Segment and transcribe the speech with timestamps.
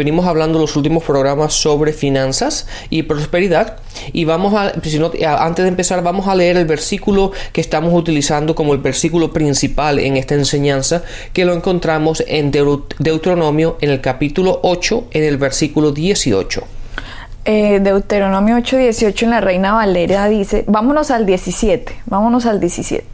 [0.00, 3.76] Venimos hablando los últimos programas sobre finanzas y prosperidad
[4.14, 4.72] y vamos a,
[5.44, 9.98] antes de empezar vamos a leer el versículo que estamos utilizando como el versículo principal
[9.98, 11.02] en esta enseñanza
[11.34, 16.64] que lo encontramos en Deuteronomio en el capítulo 8 en el versículo 18.
[17.44, 23.04] Eh, Deuteronomio 8, 18 en la Reina Valeria dice, vámonos al 17, vámonos al 17.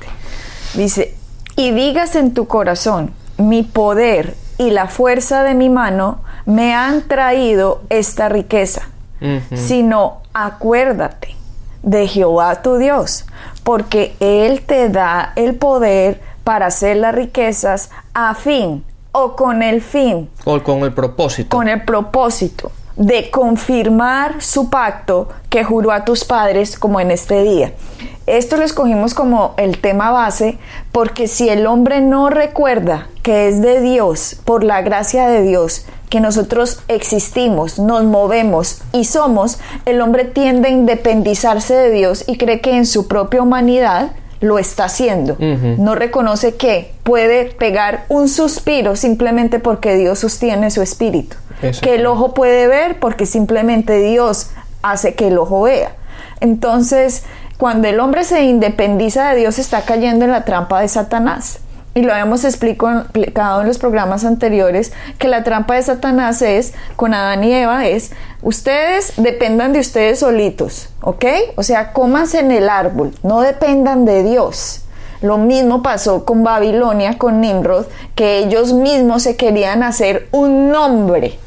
[0.75, 1.15] Dice,
[1.57, 7.03] y digas en tu corazón, mi poder y la fuerza de mi mano me han
[7.03, 8.89] traído esta riqueza,
[9.55, 11.35] sino acuérdate
[11.83, 13.27] de Jehová tu Dios,
[13.65, 19.83] porque Él te da el poder para hacer las riquezas a fin o con el
[19.83, 20.31] fin.
[20.45, 21.57] O con el propósito.
[21.57, 27.43] Con el propósito de confirmar su pacto que juró a tus padres como en este
[27.43, 27.73] día.
[28.27, 30.59] Esto lo escogimos como el tema base
[30.93, 35.87] porque si el hombre no recuerda que es de Dios, por la gracia de Dios,
[36.09, 42.39] que nosotros existimos, nos movemos y somos, el hombre tiende a independizarse de Dios y
[42.39, 45.37] cree que en su propia humanidad lo está haciendo.
[45.39, 51.37] No reconoce que puede pegar un suspiro simplemente porque Dios sostiene su espíritu.
[51.81, 54.51] Que el ojo puede ver porque simplemente Dios
[54.83, 55.97] hace que el ojo vea.
[56.41, 57.25] Entonces,
[57.57, 61.61] cuando el hombre se independiza de Dios, está cayendo en la trampa de Satanás
[61.97, 67.15] y lo habíamos explicado en los programas anteriores, que la trampa de Satanás es, con
[67.15, 71.25] Adán y Eva, es, ustedes dependan de ustedes solitos, ¿ok?
[71.57, 74.83] O sea, cómanse en el árbol, no dependan de Dios.
[75.23, 81.39] Lo mismo pasó con Babilonia, con Nimrod, que ellos mismos se querían hacer un nombre.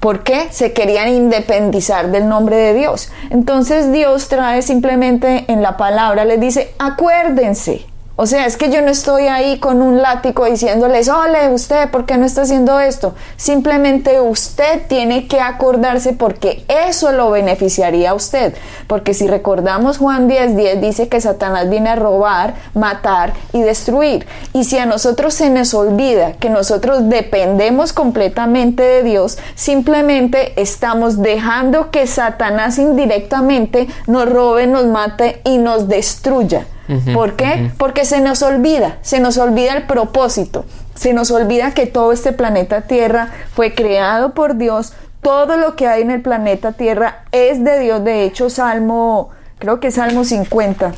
[0.00, 0.48] ¿Por qué?
[0.50, 3.12] Se querían independizar del nombre de Dios.
[3.28, 8.82] Entonces Dios trae simplemente en la palabra, les dice, acuérdense, o sea, es que yo
[8.82, 13.14] no estoy ahí con un látigo diciéndoles, ole, usted, ¿por qué no está haciendo esto?
[13.36, 18.54] Simplemente usted tiene que acordarse porque eso lo beneficiaría a usted.
[18.86, 24.26] Porque si recordamos Juan 10, 10 dice que Satanás viene a robar, matar y destruir.
[24.52, 31.22] Y si a nosotros se nos olvida que nosotros dependemos completamente de Dios, simplemente estamos
[31.22, 36.66] dejando que Satanás indirectamente nos robe, nos mate y nos destruya.
[37.14, 37.70] ¿Por qué?
[37.78, 42.32] Porque se nos olvida, se nos olvida el propósito, se nos olvida que todo este
[42.32, 47.62] planeta Tierra fue creado por Dios, todo lo que hay en el planeta Tierra es
[47.62, 50.92] de Dios, de hecho Salmo, creo que Salmo 50,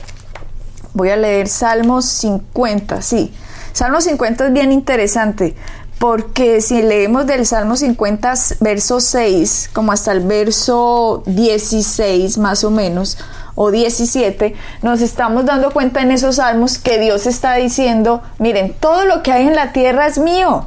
[0.94, 3.34] voy a leer Salmo 50, sí,
[3.72, 5.54] Salmo 50 es bien interesante,
[5.98, 12.70] porque si leemos del Salmo 50, verso 6, como hasta el verso 16 más o
[12.70, 13.18] menos,
[13.54, 19.04] o 17, nos estamos dando cuenta en esos salmos que Dios está diciendo, miren, todo
[19.04, 20.66] lo que hay en la tierra es mío,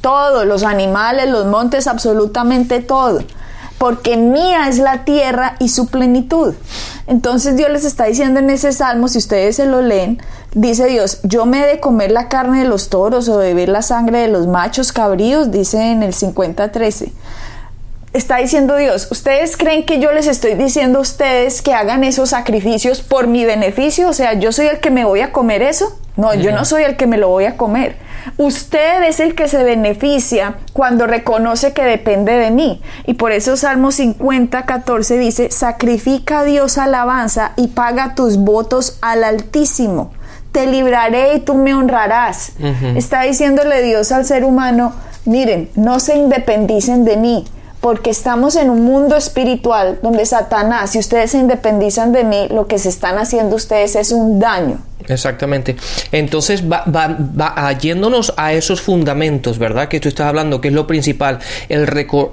[0.00, 3.22] todo, los animales, los montes, absolutamente todo,
[3.78, 6.54] porque mía es la tierra y su plenitud.
[7.06, 10.22] Entonces Dios les está diciendo en ese salmo, si ustedes se lo leen,
[10.54, 13.68] dice Dios, yo me he de comer la carne de los toros o de beber
[13.68, 17.12] la sangre de los machos cabríos, dice en el 50.13
[18.14, 22.30] está diciendo Dios, ¿ustedes creen que yo les estoy diciendo a ustedes que hagan esos
[22.30, 24.08] sacrificios por mi beneficio?
[24.08, 25.98] O sea, ¿yo soy el que me voy a comer eso?
[26.16, 27.96] No, yo no soy el que me lo voy a comer.
[28.36, 32.80] Usted es el que se beneficia cuando reconoce que depende de mí.
[33.04, 38.96] Y por eso Salmo 50, 14 dice, sacrifica a Dios alabanza y paga tus votos
[39.02, 40.12] al Altísimo.
[40.54, 42.52] Te libraré y tú me honrarás.
[42.94, 44.92] Está diciéndole Dios al ser humano,
[45.24, 47.44] miren, no se independicen de mí,
[47.80, 52.68] porque estamos en un mundo espiritual donde Satanás, si ustedes se independizan de mí, lo
[52.68, 54.78] que se están haciendo ustedes es un daño.
[55.08, 55.76] Exactamente.
[56.12, 59.88] Entonces, va, va, yéndonos a esos fundamentos, ¿verdad?
[59.88, 61.82] Que tú estás hablando, que es lo principal, el,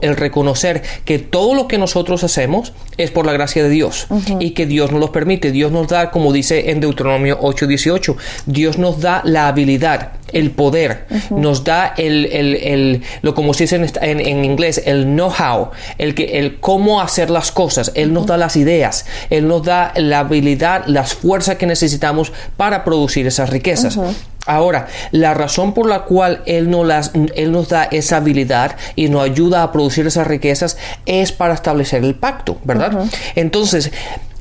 [0.02, 4.08] el reconocer que todo lo que nosotros hacemos es por la gracia de Dios
[4.40, 5.52] y que Dios nos lo permite.
[5.52, 8.16] Dios nos da, como dice en Deuteronomio 8:18,
[8.46, 13.66] Dios nos da la habilidad el poder, nos da el, el, el, lo como se
[13.66, 17.92] dice en, en, inglés, el know-how, el, que, el cómo hacer las cosas.
[17.96, 22.32] Él nos da las ideas, Él nos da la habilidad, las fuerzas que necesitamos
[22.62, 23.98] para producir esas riquezas.
[24.46, 29.10] Ahora, la razón por la cual él, no las, él nos da esa habilidad y
[29.10, 30.78] nos ayuda a producir esas riquezas
[31.08, 33.06] es para establecer el pacto, ¿verdad?
[33.34, 33.92] Entonces,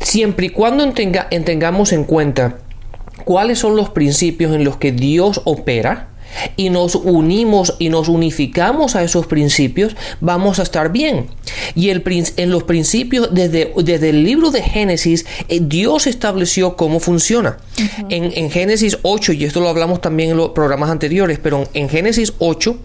[0.03, 2.57] siempre y cuando entendamos en cuenta
[3.25, 6.10] cuáles son los principios en los que Dios opera,
[6.57, 11.27] y nos unimos y nos unificamos a esos principios, vamos a estar bien.
[11.75, 12.03] Y el,
[12.37, 17.59] en los principios, desde, desde, el libro de Génesis, eh, Dios estableció cómo funciona.
[18.09, 21.89] en, en, Génesis 8, y esto lo hablamos también en los programas anteriores, pero en
[21.89, 22.77] Génesis 8,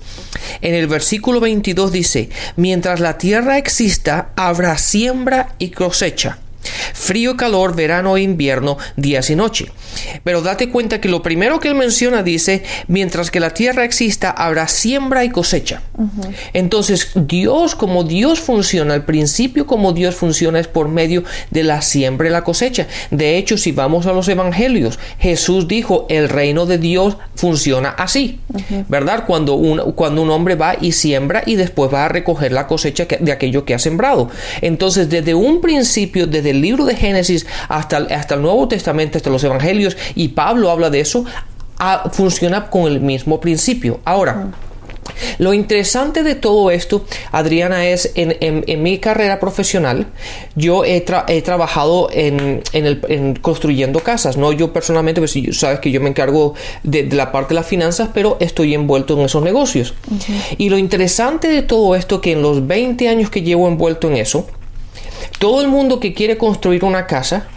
[0.62, 6.40] en el versículo 22 dice, mientras la tierra exista, habrá siembra y cosecha
[6.94, 9.72] Frío, calor, verano e invierno, días y noche.
[10.24, 14.30] Pero date cuenta que lo primero que él menciona dice, mientras que la tierra exista,
[14.32, 15.82] habrá siembra y cosecha.
[16.54, 21.82] Entonces, Dios, como Dios funciona, al principio como Dios funciona es por medio de la
[21.82, 22.88] siembra y la cosecha.
[23.12, 28.40] De hecho, si vamos a los evangelios, Jesús dijo, el reino de Dios funciona así,
[28.88, 29.26] ¿verdad?
[29.26, 33.06] Cuando un, cuando un hombre va y siembra y después va a recoger la cosecha
[33.20, 34.30] de aquello que ha sembrado.
[34.62, 39.30] Entonces, desde un principio, desde el libro de Génesis hasta, hasta el Nuevo Testamento, hasta
[39.30, 41.26] los Evangelios, y Pablo habla de eso,
[42.12, 44.00] funciona con el mismo principio.
[44.06, 44.52] Ahora,
[45.38, 50.08] lo interesante de todo esto, Adriana, es en, en, mi carrera profesional,
[50.56, 51.02] yo he,
[51.42, 54.52] trabajado en, el, construyendo casas, ¿no?
[54.52, 58.38] Yo personalmente, pues sabes que yo me encargo de, la parte de las finanzas, pero
[58.40, 59.94] estoy envuelto en esos negocios.
[60.58, 64.18] Y lo interesante de todo esto, que en los 20 años que llevo envuelto en
[64.18, 64.48] eso,
[65.40, 67.48] todo el mundo que quiere construir una casa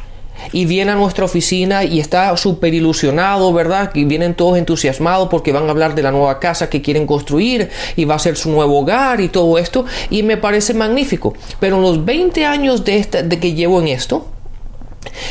[0.53, 3.93] y viene a nuestra oficina y está súper ilusionado, ¿verdad?
[3.93, 7.71] Que vienen todos entusiasmados porque van a hablar de la nueva casa que quieren construir
[7.97, 9.85] y va a ser su nuevo hogar y todo esto.
[10.11, 11.35] Y me parece magnífico.
[11.61, 14.29] Pero en los 20 años de, de que llevo en esto,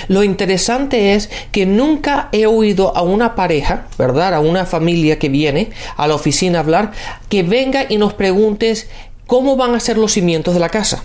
[0.08, 4.34] lo interesante es que nunca he oído a una pareja, ¿verdad?
[4.34, 6.92] A una familia que viene a la oficina a hablar,
[7.30, 8.90] que venga y nos preguntes
[9.26, 11.04] cómo van a ser los cimientos de la casa.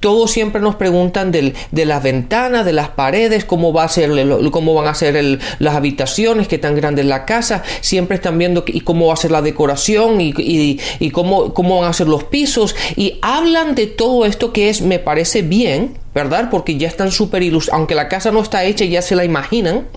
[0.00, 4.10] Todos siempre nos preguntan de las ventanas, de las paredes, cómo, va a ser,
[4.50, 7.62] cómo van a ser las habitaciones, qué tan grande es la casa.
[7.80, 11.92] Siempre están viendo y cómo va a ser la decoración y, cómo, cómo, van a
[11.92, 12.76] ser los pisos.
[12.96, 16.48] Y hablan de todo esto que es, me parece bien, ¿verdad?
[16.50, 17.78] Porque ya están súper ilusionados.
[17.78, 19.88] Aunque la casa no está hecha, ya se la imaginan.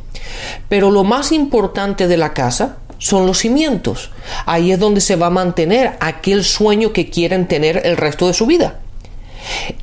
[0.67, 4.11] Pero lo más importante de la casa son los cimientos.
[4.45, 8.33] Ahí es donde se va a mantener aquel sueño que quieren tener el resto de
[8.33, 8.80] su vida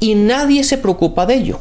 [0.01, 1.61] y nadie se preocupa de ello.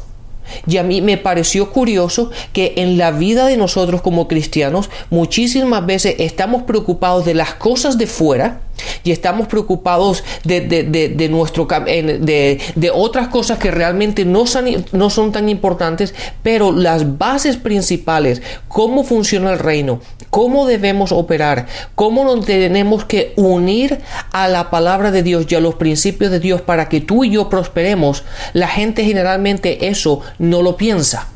[0.66, 5.84] Y a mí me pareció curioso que en la vida de nosotros como cristianos muchísimas
[5.84, 8.60] veces estamos preocupados de las cosas de fuera
[9.04, 15.10] y estamos preocupados de, de, nuestro de, de, otras cosas que realmente no son, no
[15.10, 22.24] son tan importantes, pero las bases principales, cómo funciona el reino, cómo debemos operar, cómo
[22.24, 24.00] nos tenemos que unir
[24.32, 27.30] a la palabra de Dios y a los principios de Dios para que tú y
[27.30, 31.28] yo prosperemos, la gente generalmente eso no lo piensa.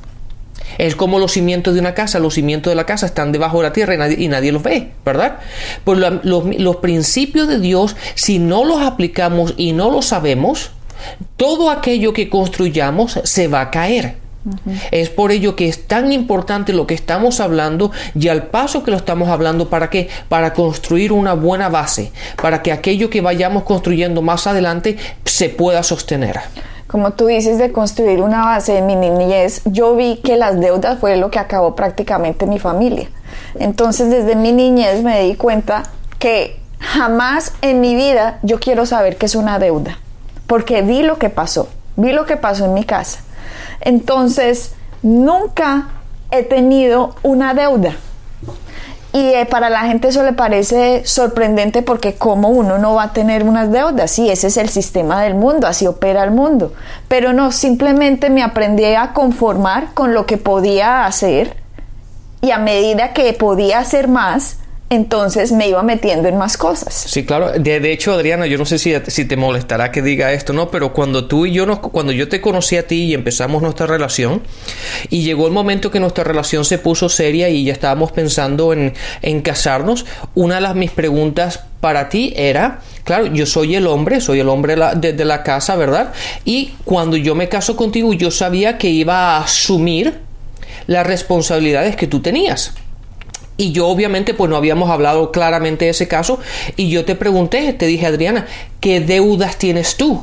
[0.78, 3.64] Es como los cimientos de una casa, los cimientos de la casa están debajo de
[3.64, 5.38] la tierra y nadie, los ve, ¿verdad?
[5.84, 10.70] Pues los, principios de Dios, si no los aplicamos y no los sabemos,
[11.36, 14.16] todo aquello que construyamos se va a caer.
[14.90, 18.90] Es por ello que es tan importante lo que estamos hablando y al paso que
[18.90, 20.08] lo estamos hablando, ¿para qué?
[20.28, 22.10] Para construir una buena base,
[22.40, 26.40] para que aquello que vayamos construyendo más adelante se pueda sostener
[26.86, 30.98] como tú dices, de construir una base de mi niñez, yo vi que las deudas
[30.98, 33.08] fue lo que acabó prácticamente mi familia.
[33.58, 35.84] Entonces, desde mi niñez me di cuenta
[36.18, 39.98] que jamás en mi vida yo quiero saber qué es una deuda,
[40.46, 43.20] porque vi lo que pasó, vi lo que pasó en mi casa.
[43.80, 45.88] Entonces, nunca
[46.30, 47.96] he tenido una deuda.
[49.12, 53.12] Y eh, para la gente eso le parece sorprendente porque como uno no va a
[53.12, 56.72] tener unas deudas, sí, ese es el sistema del mundo, así opera el mundo.
[57.08, 61.56] Pero no, simplemente me aprendí a conformar con lo que podía hacer
[62.40, 64.56] y a medida que podía hacer más,
[64.92, 66.92] entonces me iba metiendo en más cosas.
[66.92, 67.52] Sí, claro.
[67.52, 70.70] De, hecho, Adriana, yo no sé si, si, te molestará que diga esto, ¿no?
[70.70, 73.86] Pero cuando tú y yo, nos, cuando yo te conocí a ti y empezamos nuestra
[73.86, 74.42] relación,
[75.08, 78.92] y llegó el momento que nuestra relación se puso seria y ya estábamos pensando en,
[79.22, 84.20] en casarnos, una de las mis preguntas para ti era, claro, yo soy el hombre,
[84.20, 86.12] soy el hombre de, de la casa, ¿verdad?
[86.44, 90.20] Y cuando yo me caso contigo, yo sabía que iba a asumir
[90.86, 92.74] las responsabilidades que tú tenías.
[93.56, 96.38] Y yo obviamente pues no habíamos hablado claramente de ese caso.
[96.76, 98.46] Y yo te pregunté, te dije Adriana,
[98.82, 100.20] ¿qué deudas tienes tú?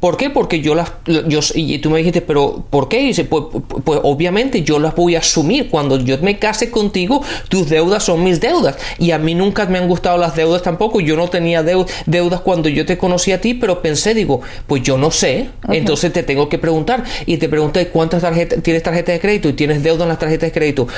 [0.00, 0.30] ¿Por qué?
[0.30, 3.02] Porque yo las, yo, y tú me dijiste, pero ¿por qué?
[3.02, 3.44] Y dice, pues,
[3.84, 5.68] pues, obviamente yo las voy a asumir.
[5.68, 8.78] Cuando yo me case contigo, tus deudas son mis deudas.
[8.98, 11.00] Y a mí nunca me han gustado las deudas tampoco.
[11.00, 14.96] Yo no tenía deudas cuando yo te conocí a ti, pero pensé, digo, pues yo
[14.96, 15.50] no sé.
[15.68, 17.04] Entonces te tengo que preguntar.
[17.26, 19.50] Y te pregunté, ¿cuántas tarjetas, tienes tarjeta de crédito?
[19.50, 20.88] Y tienes deuda en las tarjetas de crédito.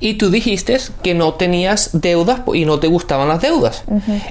[0.00, 3.84] Y tú dijiste que no tenías deudas y no te gustaban las deudas.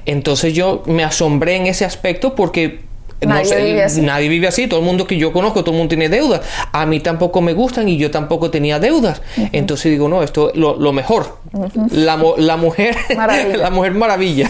[0.06, 2.80] Entonces yo me asombré en ese aspecto porque
[3.28, 4.02] Nadie, vive así.
[4.02, 4.68] nadie vive así.
[4.68, 6.42] Todo el mundo que yo conozco, todo el mundo tiene deudas.
[6.72, 9.22] A mí tampoco me gustan y yo tampoco tenía deudas.
[9.52, 11.38] Entonces digo, no, esto es lo, mejor.
[11.92, 13.58] la, la, mujer, maravilla.
[13.58, 14.50] la mujer maravilla.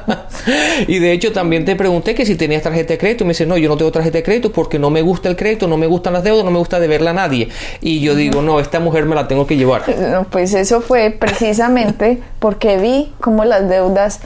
[0.88, 3.24] y de hecho también te pregunté que si tenías tarjeta de crédito.
[3.24, 5.36] Y me dice, no, yo no tengo tarjeta de crédito porque no me gusta el
[5.36, 7.48] crédito, no me gustan las deudas, no me gusta deberla a nadie.
[7.82, 9.82] Y yo digo, no, esta mujer me la tengo que llevar.
[10.30, 14.20] pues eso fue precisamente porque vi cómo las deudas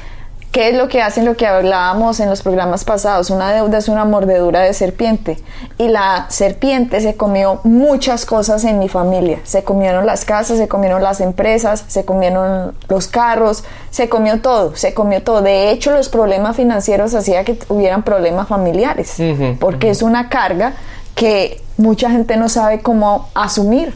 [0.57, 3.29] ¿Qué es lo que hacen lo que hablábamos en los programas pasados?
[3.29, 5.37] Una deuda es una mordedura de serpiente.
[5.77, 9.39] Y la serpiente se comió muchas cosas en mi familia.
[9.45, 14.75] Se comieron las casas, se comieron las empresas, se comieron los carros, se comió todo,
[14.77, 15.43] se comió todo.
[15.43, 19.15] De hecho, los problemas financieros hacían que hubieran problemas familiares,
[19.61, 20.73] porque es una carga
[21.15, 23.95] que mucha gente no sabe cómo asumir.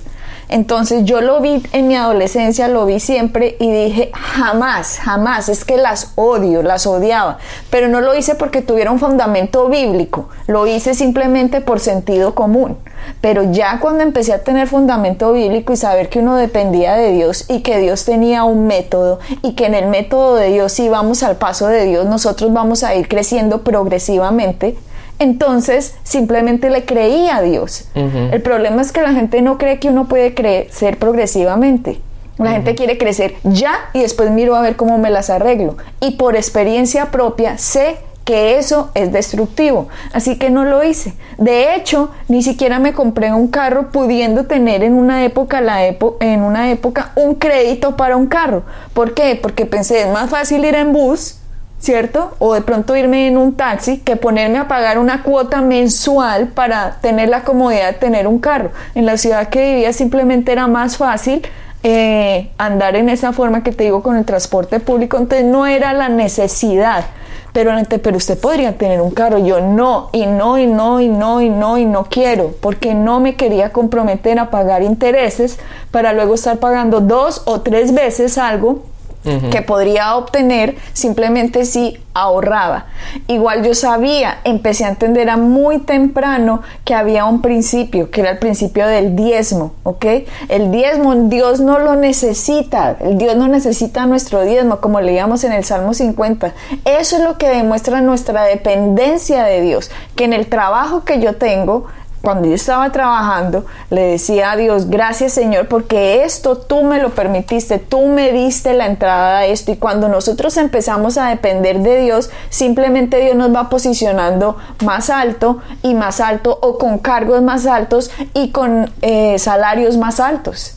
[0.50, 5.64] Entonces yo lo vi en mi adolescencia, lo vi siempre y dije, jamás, jamás, es
[5.64, 7.38] que las odio, las odiaba,
[7.70, 12.76] pero no lo hice porque tuviera un fundamento bíblico, lo hice simplemente por sentido común.
[13.20, 17.46] Pero ya cuando empecé a tener fundamento bíblico y saber que uno dependía de Dios
[17.48, 21.22] y que Dios tenía un método y que en el método de Dios si vamos
[21.22, 24.76] al paso de Dios, nosotros vamos a ir creciendo progresivamente,
[25.20, 27.88] entonces simplemente le creía a Dios.
[27.94, 32.00] El problema es que la gente no cree que uno puede crecer progresivamente.
[32.38, 35.76] La gente quiere crecer ya y después miro a ver cómo me las arreglo.
[36.00, 39.88] Y por experiencia propia sé que eso es destructivo.
[40.14, 41.12] Así que no lo hice.
[41.36, 46.42] De hecho, ni siquiera me compré un carro pudiendo tener en una época, la en
[46.42, 48.62] una época un crédito para un carro.
[48.94, 49.38] ¿Por qué?
[49.40, 51.39] Porque pensé, es más fácil ir en bus
[51.80, 52.32] ¿cierto?
[52.38, 56.98] O de pronto irme en un taxi que ponerme a pagar una cuota mensual para
[57.00, 58.70] tener la comodidad de tener un carro.
[58.94, 61.42] En la ciudad que vivía simplemente era más fácil
[61.82, 65.94] eh, andar en esa forma que te digo con el transporte público, entonces no era
[65.94, 67.06] la necesidad.
[67.52, 71.40] Pero, pero usted podría tener un carro, yo no, y no, y no, y no,
[71.40, 75.58] y no, y no quiero, porque no me quería comprometer a pagar intereses
[75.90, 78.84] para luego estar pagando dos o tres veces algo
[79.22, 82.86] que podría obtener simplemente si ahorraba.
[83.28, 88.30] Igual yo sabía, empecé a entender a muy temprano que había un principio, que era
[88.30, 90.06] el principio del diezmo, ¿ok?
[90.48, 95.52] El diezmo Dios no lo necesita, el Dios no necesita nuestro diezmo, como leíamos en
[95.52, 96.54] el Salmo 50.
[96.84, 101.36] Eso es lo que demuestra nuestra dependencia de Dios, que en el trabajo que yo
[101.36, 101.86] tengo,
[102.22, 107.10] cuando yo estaba trabajando, le decía a Dios, gracias Señor, porque esto tú me lo
[107.10, 109.72] permitiste, tú me diste la entrada a esto.
[109.72, 115.58] Y cuando nosotros empezamos a depender de Dios, simplemente Dios nos va posicionando más alto
[115.82, 120.76] y más alto o con cargos más altos y con eh, salarios más altos.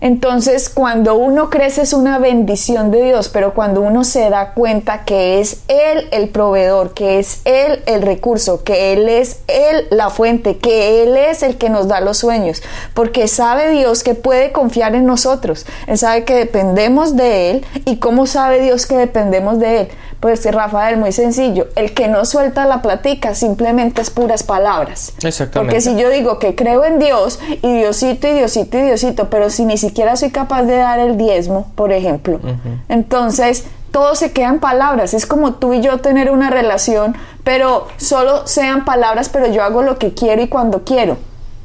[0.00, 5.04] Entonces, cuando uno crece es una bendición de Dios, pero cuando uno se da cuenta
[5.04, 10.10] que es Él el proveedor, que es Él el recurso, que Él es Él la
[10.10, 14.52] fuente, que Él es el que nos da los sueños, porque sabe Dios que puede
[14.52, 19.58] confiar en nosotros, Él sabe que dependemos de Él y cómo sabe Dios que dependemos
[19.58, 19.88] de Él.
[20.24, 25.12] Pues Rafael, muy sencillo, el que no suelta la platica simplemente es puras palabras.
[25.22, 25.74] Exactamente.
[25.74, 29.50] Porque si yo digo que creo en Dios y Diosito y Diosito y Diosito, pero
[29.50, 32.40] si ni siquiera soy capaz de dar el diezmo, por ejemplo,
[32.88, 35.12] entonces todo se queda en palabras.
[35.12, 37.14] Es como tú y yo tener una relación,
[37.44, 41.18] pero solo sean palabras, pero yo hago lo que quiero y cuando quiero.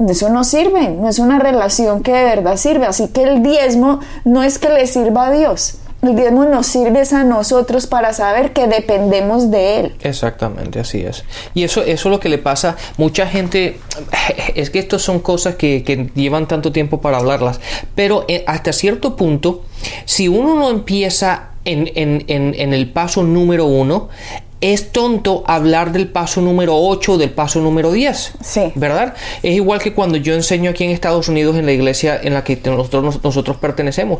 [0.05, 2.87] Eso no sirve, no es una relación que de verdad sirve.
[2.87, 7.03] Así que el diezmo no es que le sirva a Dios, el diezmo nos sirve
[7.11, 9.95] a nosotros para saber que dependemos de Él.
[10.01, 11.25] Exactamente, así es.
[11.53, 12.77] Y eso, eso es lo que le pasa.
[12.97, 13.79] Mucha gente,
[14.55, 17.59] es que estas son cosas que, llevan tanto tiempo para hablarlas,
[17.95, 19.63] pero eh, hasta cierto punto,
[20.05, 24.09] si uno no empieza en, en, en, el paso número uno,
[24.61, 28.33] es tonto hablar del paso número 8 o del paso número 10.
[28.41, 28.71] Sí.
[28.75, 29.13] ¿Verdad?
[29.41, 32.43] Es igual que cuando yo enseño aquí en Estados Unidos en la iglesia en la
[32.43, 34.19] que nosotros, nosotros pertenecemos.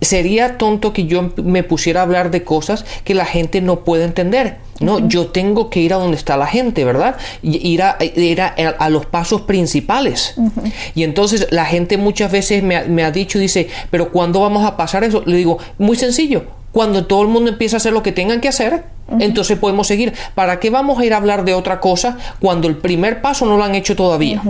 [0.00, 4.04] Sería tonto que yo me pusiera a hablar de cosas que la gente no puede
[4.04, 4.58] entender.
[4.78, 7.16] No, yo tengo que ir a donde está la gente, ¿verdad?
[7.42, 10.34] Ir a, ir a, los pasos principales.
[10.94, 14.64] Y entonces la gente muchas veces me ha, me ha dicho, dice, pero ¿cuándo vamos
[14.64, 15.22] a pasar eso?
[15.26, 18.48] Le digo, muy sencillo, cuando todo el mundo empieza a hacer lo que tengan que
[18.48, 18.84] hacer,
[19.18, 20.12] entonces podemos seguir.
[20.34, 23.56] ¿Para qué vamos a ir a hablar de otra cosa cuando el primer paso no
[23.56, 24.42] lo han hecho todavía?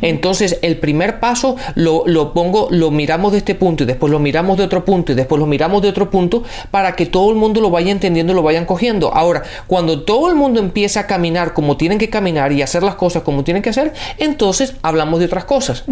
[0.00, 4.18] Entonces, el primer paso lo, lo, pongo, lo miramos de este punto y después lo
[4.18, 7.36] miramos de otro punto y después lo miramos de otro punto para que todo el
[7.36, 9.12] mundo lo vaya entendiendo lo vayan cogiendo.
[9.14, 12.94] Ahora, cuando todo el mundo empieza a caminar como tienen que caminar y hacer las
[12.94, 15.84] cosas como tienen que hacer, entonces hablamos de otras cosas.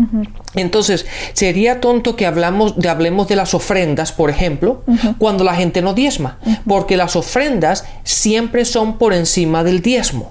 [0.55, 4.83] Entonces, sería tonto que hablamos de, hablemos de las ofrendas, por ejemplo,
[5.19, 10.29] cuando la gente no diezma, porque las ofrendas siempre son por encima del diezmo.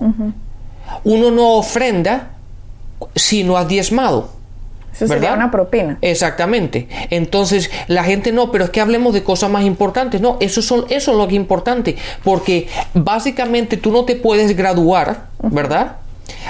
[1.04, 2.37] Uno no ofrenda
[3.16, 4.38] si no has diezmado.
[4.94, 6.00] Eso sería una propina.
[6.02, 6.88] Exactamente.
[7.12, 10.22] Entonces, la gente no, pero es que hablemos de cosas más importantes.
[10.22, 11.96] No, eso, son, eso es lo que es importante.
[12.24, 15.98] Porque básicamente tú no te puedes graduar, ¿verdad?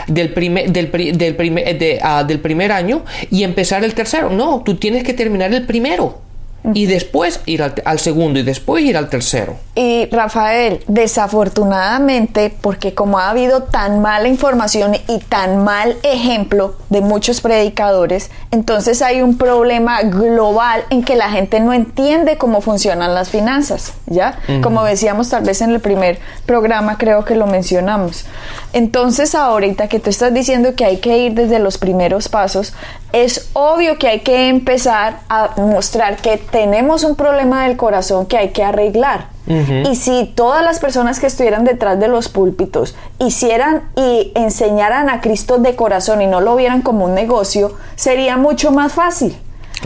[0.07, 4.29] Del primer, del, del, primer, ah, del primer año y empezar el tercero.
[4.29, 6.26] No, tú tienes que terminar el primero
[6.73, 9.55] y después ir al, segundo y después ir al tercero.
[9.75, 17.01] Y Rafael, desafortunadamente, porque como ha habido tan mala información y tan mal ejemplo de
[17.01, 23.13] muchos predicadores, entonces hay un problema global en que la gente no entiende cómo funcionan
[23.13, 24.39] las finanzas, ¿ya?
[24.61, 28.25] Como decíamos tal vez en el primer programa, creo que lo mencionamos.
[28.73, 32.73] Entonces ahorita que tú estás diciendo que hay que ir desde los primeros pasos,
[33.13, 38.37] es obvio que hay que empezar a mostrar que tenemos un problema del corazón que
[38.37, 39.27] hay que arreglar.
[39.47, 45.21] Y si todas las personas que estuvieran detrás de los púlpitos hicieran y enseñaran a
[45.21, 49.37] Cristo de corazón y no lo vieran como un negocio, sería mucho más fácil.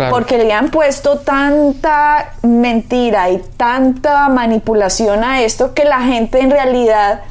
[0.10, 6.50] Porque le han puesto tanta mentira y tanta manipulación a esto que la gente en
[6.50, 7.22] realidad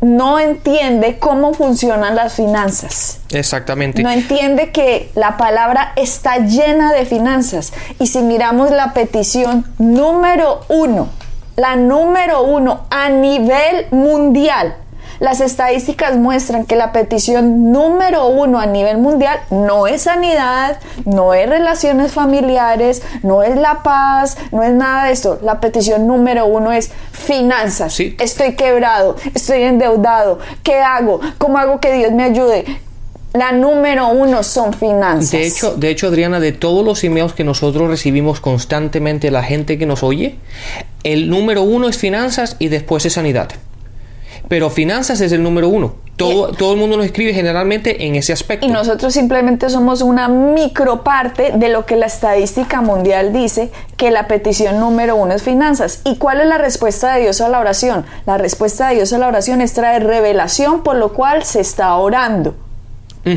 [0.00, 3.20] no entiende cómo funcionan las finanzas.
[3.30, 4.02] Exactamente.
[4.02, 7.72] No entiende que la palabra está llena de finanzas.
[7.98, 11.08] Y si miramos la petición número uno,
[11.56, 14.76] la número uno a nivel mundial,
[15.20, 21.34] las estadísticas muestran que la petición número uno a nivel mundial no es sanidad, no
[21.34, 25.38] es relaciones familiares, no es la paz, no es nada de esto.
[25.42, 27.98] La petición número uno es finanzas.
[28.00, 30.38] Estoy quebrado, estoy endeudado.
[30.62, 31.20] ¿Qué hago?
[31.38, 32.64] ¿Cómo hago que Dios me ayude?
[33.34, 35.32] La número uno son finanzas.
[35.32, 39.78] De hecho, de hecho, Adriana, de todos los emails que nosotros recibimos constantemente, la gente
[39.78, 40.36] que nos oye,
[41.04, 43.50] el número uno es finanzas y después es sanidad.
[44.48, 45.94] Pero finanzas es el número uno.
[46.16, 48.66] Todo, todo el mundo nos escribe generalmente en ese aspecto.
[48.66, 54.26] Y nosotros simplemente somos una microparte de lo que la estadística mundial dice que la
[54.26, 56.00] petición número uno es finanzas.
[56.04, 58.04] ¿Y cuál es la respuesta de Dios a la oración?
[58.26, 61.94] La respuesta de Dios a la oración es traer revelación por lo cual se está
[61.94, 62.56] orando.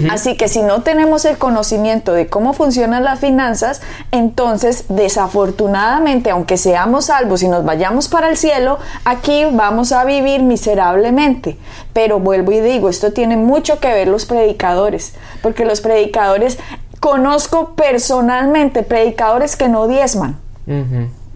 [0.10, 6.58] Así que si no tenemos el conocimiento de cómo funcionan las finanzas, entonces desafortunadamente, aunque
[6.58, 11.58] seamos salvos y nos vayamos para el cielo, aquí vamos a vivir miserablemente.
[11.94, 16.58] Pero vuelvo y digo, esto tiene mucho que ver los predicadores, porque los predicadores,
[17.02, 20.38] conozco personalmente predicadores que no diezman,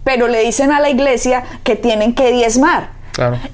[0.04, 2.90] pero le dicen a la iglesia que tienen que diezmar.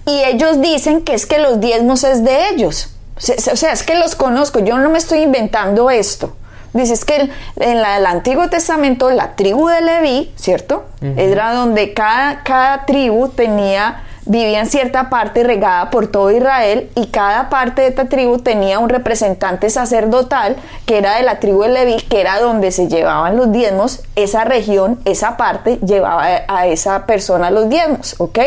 [0.07, 2.95] Y ellos dicen que es que los diezmos es de ellos.
[3.23, 6.35] O sea, es que los conozco, yo no me estoy inventando esto.
[6.73, 10.85] Dices que en el Antiguo Testamento la tribu de Leví, ¿cierto?
[11.17, 17.09] Era donde cada, cada tribu tenía, vivía en cierta parte regada por todo Israel y
[17.09, 20.57] cada parte de esta tribu tenía un representante sacerdotal
[20.87, 24.01] que era de la tribu de Leví, que era donde se llevaban los diezmos.
[24.17, 28.39] Esa región, esa parte, llevaba a esa persona los diezmos, ¿ok?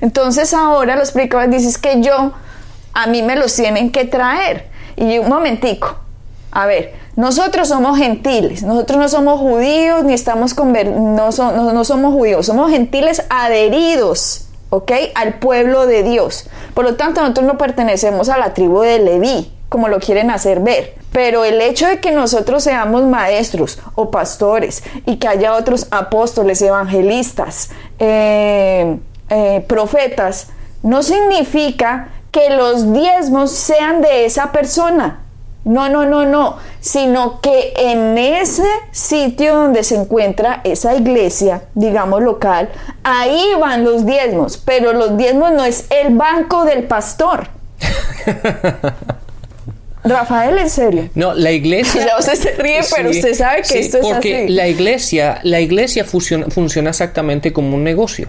[0.00, 2.32] Entonces ahora los predicadores dices que yo
[2.94, 4.68] a mí me los tienen que traer.
[4.96, 5.96] Y un momentico,
[6.50, 12.46] a ver, nosotros somos gentiles, nosotros no somos judíos ni estamos no, no, somos judíos,
[12.46, 14.92] somos gentiles adheridos, ¿ok?
[15.16, 16.48] Al pueblo de Dios.
[16.74, 20.60] Por lo tanto, nosotros no pertenecemos a la tribu de Leví, como lo quieren hacer
[20.60, 20.94] ver.
[21.10, 26.62] Pero el hecho de que nosotros seamos maestros o pastores y que haya otros apóstoles,
[26.62, 28.96] evangelistas, eh,
[29.28, 30.50] eh, profetas,
[30.84, 35.24] no significa que los diezmos sean de esa persona.
[35.64, 42.22] No, no, no, no, sino que en ese sitio donde se encuentra esa iglesia, digamos
[42.22, 42.70] local,
[43.02, 47.48] ahí van los diezmos, pero los diezmos no es el banco del pastor.
[50.04, 51.10] Rafael, en serio.
[51.16, 52.06] No, la iglesia.
[52.18, 54.52] Usted se ríe, pero usted sabe que sí, esto es porque así.
[54.52, 58.28] la iglesia, la iglesia funciona, funciona exactamente como un negocio.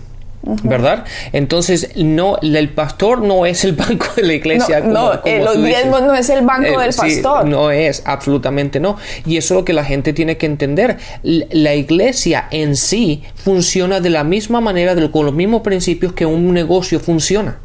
[0.63, 1.05] ¿Verdad?
[1.33, 4.79] Entonces, no, el pastor no es el banco de la iglesia.
[4.79, 7.45] No, como- no, como eh, los diezmos no es el banco Eh, del sí, pastor.
[7.47, 8.97] no es, absolutamente no.
[9.25, 10.97] Y eso es lo que la gente tiene que entender.
[11.23, 16.25] La iglesia en sí funciona de la misma manera, de- con los mismos principios que
[16.25, 17.59] un negocio funciona.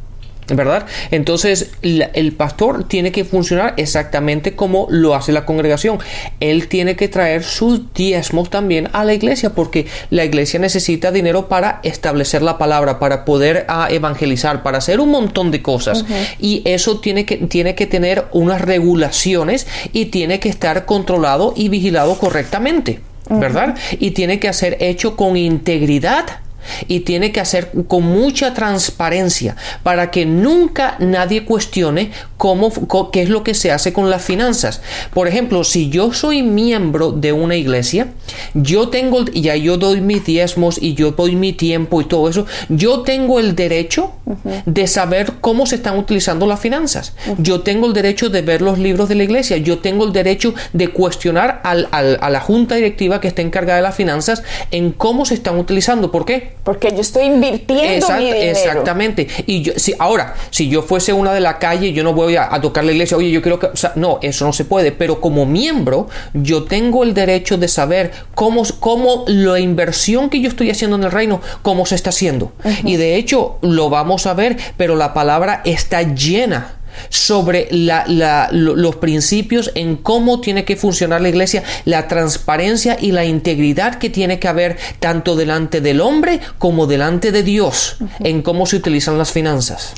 [0.49, 0.85] ¿Verdad?
[1.11, 5.99] Entonces, la- el pastor tiene que funcionar exactamente como lo hace la congregación.
[6.41, 11.49] Él tiene que traer sus diezmos también a la iglesia, porque la iglesia necesita dinero
[11.49, 16.05] para establecer la palabra, para poder ah, evangelizar, para hacer un montón de cosas.
[16.39, 21.69] Y eso tiene que, tiene que tener unas regulaciones y tiene que estar controlado y
[21.71, 23.01] vigilado correctamente.
[23.31, 23.75] ¿Verdad?
[23.99, 26.27] Y tiene que ser hecho con integridad
[26.89, 32.73] y tiene que hacer con mucha transparencia para que nunca nadie cuestione cómo,
[33.11, 34.81] qué es lo que se hace con las finanzas.
[35.13, 38.09] Por ejemplo, si yo soy miembro de una iglesia,
[38.55, 42.47] yo tengo, ya yo doy mis diezmos y yo doy mi tiempo y todo eso,
[42.69, 44.13] yo tengo el derecho
[44.65, 47.13] de saber cómo se están utilizando las finanzas.
[47.39, 49.57] Yo tengo el derecho de ver los libros de la iglesia.
[49.59, 53.77] Yo tengo el derecho de cuestionar al- al- a la junta directiva que está encargada
[53.77, 56.11] de las finanzas en cómo se están utilizando.
[56.11, 56.53] ¿Por qué?
[56.65, 58.51] Porque yo estoy invirtiendo Exact- mi dinero.
[58.59, 59.29] Exactamente.
[59.47, 62.53] Y yo, si, ahora, si yo fuese una de la calle, yo no voy a,
[62.55, 63.67] a tocar la iglesia, oye, yo quiero que.
[63.67, 64.93] o sea, no, eso no se puede.
[64.93, 70.49] Pero como miembro, yo tengo el derecho de saber cómo, cómo la inversión que yo
[70.49, 72.53] estoy haciendo en el reino, cómo se está haciendo.
[72.85, 76.77] Y de hecho, lo vamos a ver, pero la palabra está llena
[77.09, 82.97] sobre la- la- lo- los principios en cómo tiene que funcionar la iglesia, la transparencia
[83.01, 87.97] y la integridad que tiene que haber tanto delante del hombre como delante de Dios
[88.21, 89.93] en cómo se utilizan las finanzas.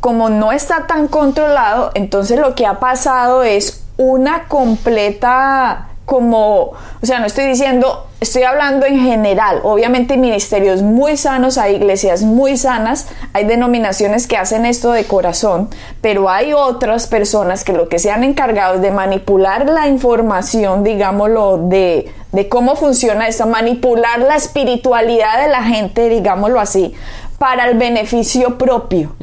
[0.00, 6.76] como no está tan controlado, entonces lo que ha pasado es una completa como, o
[7.06, 9.60] sea, no estoy diciendo, estoy hablando en general.
[9.64, 15.04] Obviamente hay ministerios muy sanos, hay iglesias muy sanas, hay denominaciones que hacen esto de
[15.04, 15.68] corazón,
[16.00, 20.84] pero hay otras personas que lo que se han encargado es de manipular la información,
[20.84, 26.94] digámoslo, de, de cómo funciona esto, manipular la espiritualidad de la gente, digámoslo así,
[27.38, 29.16] para el beneficio propio.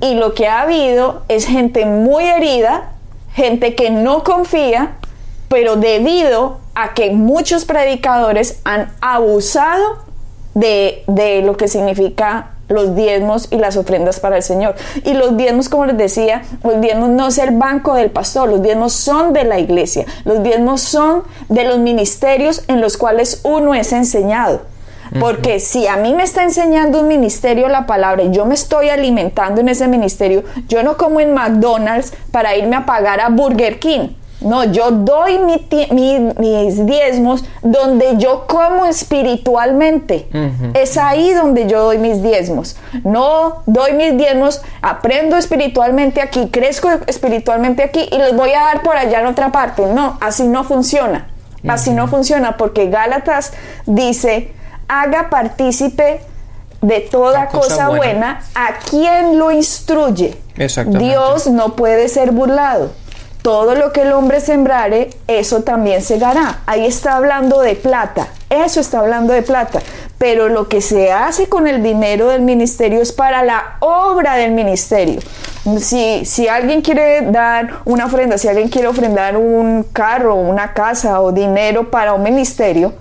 [0.00, 2.92] Y lo que ha habido es gente muy herida,
[3.34, 4.92] gente que no confía,
[5.48, 10.04] pero debido a que muchos predicadores han abusado
[10.54, 14.74] de, de lo que significa los diezmos y las ofrendas para el Señor.
[15.04, 18.62] Y los diezmos, como les decía, los diezmos no es el banco del pastor, los
[18.62, 23.74] diezmos son de la iglesia, los diezmos son de los ministerios en los cuales uno
[23.74, 24.62] es enseñado.
[25.20, 28.90] Porque si a mí me está enseñando un ministerio la palabra y yo me estoy
[28.90, 33.78] alimentando en ese ministerio, yo no como en McDonald's para irme a pagar a Burger
[33.78, 34.08] King.
[34.46, 35.66] No, yo doy mi
[36.38, 40.28] mis diezmos donde yo como espiritualmente.
[40.74, 42.76] Es ahí donde yo doy mis diezmos.
[43.04, 48.82] No doy mis diezmos, aprendo espiritualmente aquí, crezco espiritualmente aquí y los voy a dar
[48.82, 49.86] por allá en otra parte.
[49.86, 51.28] No, así no funciona.
[51.66, 53.52] Así no funciona porque Gálatas
[53.86, 54.52] dice,
[54.86, 56.20] haga partícipe
[56.80, 57.96] de toda cosa cosa, buena.
[57.96, 60.36] buena a quien lo instruye.
[60.56, 61.04] Exactamente.
[61.04, 62.92] Dios no puede ser burlado.
[63.46, 66.62] Todo lo que el hombre sembrare, eso también segará.
[66.66, 68.26] Ahí está hablando de plata.
[68.50, 69.78] Eso está hablando de plata.
[70.18, 74.50] Pero lo que se hace con el dinero del ministerio es para la obra del
[74.50, 75.20] ministerio.
[75.78, 81.20] Si, si alguien quiere dar una ofrenda, si alguien quiere ofrendar un carro, una casa
[81.20, 82.94] o dinero para un ministerio,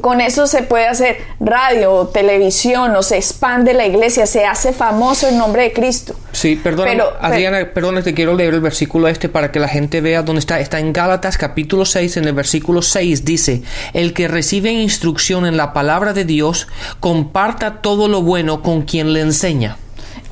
[0.00, 4.72] con eso se puede hacer radio o televisión o se expande la iglesia, se hace
[4.72, 6.14] famoso el nombre de Cristo.
[6.32, 10.22] Sí, Pero- Adriana, perdona, te quiero leer el versículo este para que la gente vea
[10.22, 10.60] dónde está.
[10.60, 13.62] Está en Gálatas capítulo 6, en el versículo 6 dice,
[13.94, 16.68] el que recibe instrucción en la palabra de Dios,
[17.00, 19.76] comparta todo lo bueno con quien le enseña.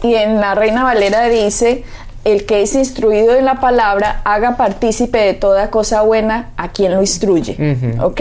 [0.03, 1.85] Y en la Reina Valera dice,
[2.25, 6.93] el que es instruido en la palabra, haga partícipe de toda cosa buena a quien
[6.95, 7.57] lo instruye.
[8.01, 8.21] ¿Ok?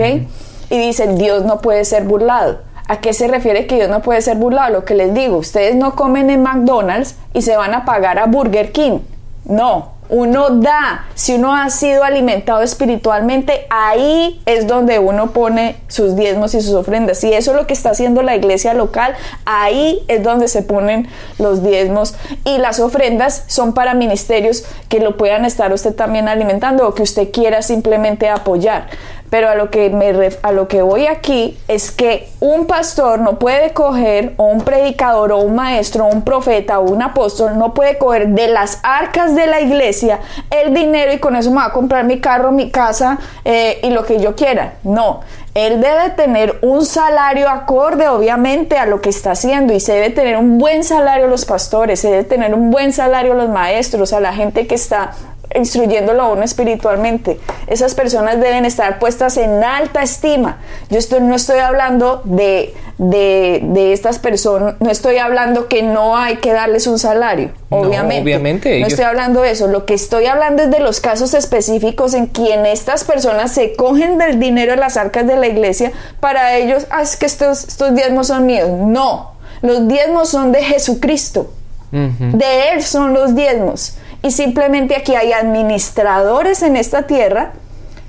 [0.74, 2.62] Y dice, Dios no puede ser burlado.
[2.88, 4.74] ¿A qué se refiere que Dios no puede ser burlado?
[4.74, 8.26] Lo que les digo, ustedes no comen en McDonald's y se van a pagar a
[8.26, 9.02] Burger King.
[9.46, 16.16] No, uno da, si uno ha sido alimentado espiritualmente, ahí es donde uno pone sus
[16.16, 17.24] diezmos y sus ofrendas.
[17.24, 19.14] Y eso es lo que está haciendo la iglesia local,
[19.46, 21.08] ahí es donde se ponen
[21.38, 26.88] los diezmos y las ofrendas son para ministerios que lo puedan estar usted también alimentando
[26.88, 28.88] o que usted quiera simplemente apoyar.
[29.34, 33.40] Pero a lo que me a lo que voy aquí es que un pastor no
[33.40, 37.74] puede coger o un predicador o un maestro o un profeta o un apóstol no
[37.74, 40.20] puede coger de las arcas de la iglesia
[40.52, 43.90] el dinero y con eso me va a comprar mi carro, mi casa eh, y
[43.90, 44.76] lo que yo quiera.
[44.84, 45.22] No,
[45.56, 50.12] él debe tener un salario acorde, obviamente, a lo que está haciendo y se debe
[50.12, 54.20] tener un buen salario los pastores, se debe tener un buen salario los maestros, a
[54.20, 55.14] la gente que está
[55.56, 57.40] instruyéndolo a uno espiritualmente.
[57.68, 60.60] Esas personas deben estar puestas en alta estima.
[60.90, 66.38] Yo estoy, no estoy hablando de, de, estas personas, no estoy hablando que no hay
[66.38, 68.16] que darles un salario, obviamente.
[68.16, 68.80] No, obviamente.
[68.80, 69.68] No estoy hablando de eso.
[69.68, 74.18] Lo que estoy hablando es de los casos específicos en quien estas personas se cogen
[74.18, 77.94] del dinero de las arcas de la iglesia para ellos, ah, es que estos, estos
[77.96, 78.70] diezmos son míos.
[78.70, 81.52] No, los diezmos son de Jesucristo.
[81.92, 83.98] De Él son los diezmos.
[84.24, 87.52] Y simplemente aquí hay administradores en esta tierra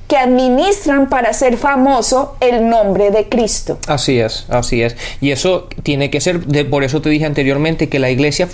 [0.08, 3.78] que administran para ser famoso el nombre de Cristo.
[3.86, 4.96] Así es, así es.
[5.20, 8.48] Y eso tiene que ser, de, por eso te dije anteriormente que la iglesia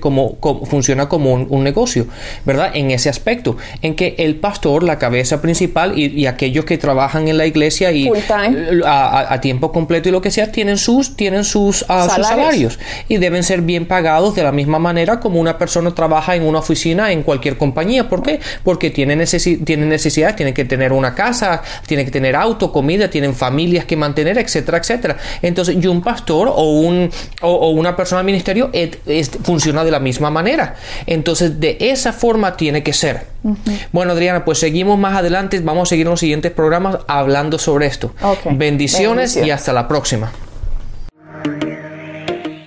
[0.00, 2.06] como, como funciona como un, negocio,
[2.44, 2.70] ¿verdad?
[2.74, 7.38] En ese aspecto, en que el pastor, la cabeza principal y, aquellos que trabajan en
[7.38, 8.10] la iglesia y
[8.84, 12.14] a, tiempo completo y lo que sea, tienen sus, tienen sus, ah, salarios.
[12.14, 16.34] sus salarios y deben ser bien pagados de la misma manera como una persona trabaja
[16.34, 18.08] en una oficina en cualquier compañía.
[18.08, 18.40] ¿Por qué?
[18.62, 23.08] Porque tienen, necesi tienen necesidades, tienen que tener una casa, tiene que tener auto, comida,
[23.08, 25.16] tienen familias que mantener, etcétera, etcétera.
[25.42, 27.10] Entonces, y un pastor o, un,
[27.42, 28.70] o, una persona del ministerio
[29.42, 30.76] funciona de la misma manera.
[31.06, 33.26] Entonces, de esa forma tiene que ser.
[33.92, 35.60] Bueno, Adriana, pues seguimos más adelante.
[35.60, 38.14] Vamos a seguir en los siguientes programas hablando sobre esto.
[38.52, 40.32] Bendiciones y hasta la próxima.